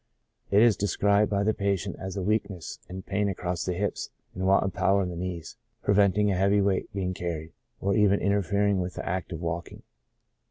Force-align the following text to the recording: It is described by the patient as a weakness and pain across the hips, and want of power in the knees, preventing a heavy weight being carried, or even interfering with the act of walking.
It 0.49 0.63
is 0.63 0.75
described 0.75 1.29
by 1.29 1.43
the 1.43 1.53
patient 1.53 1.95
as 1.99 2.17
a 2.17 2.23
weakness 2.23 2.79
and 2.89 3.05
pain 3.05 3.29
across 3.29 3.65
the 3.65 3.75
hips, 3.75 4.09
and 4.33 4.47
want 4.47 4.65
of 4.65 4.73
power 4.73 5.03
in 5.03 5.09
the 5.09 5.15
knees, 5.15 5.57
preventing 5.83 6.31
a 6.31 6.35
heavy 6.35 6.59
weight 6.59 6.91
being 6.91 7.13
carried, 7.13 7.53
or 7.79 7.95
even 7.95 8.19
interfering 8.19 8.79
with 8.79 8.95
the 8.95 9.07
act 9.07 9.31
of 9.31 9.41
walking. 9.41 9.83